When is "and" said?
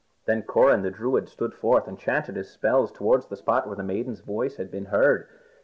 1.87-1.95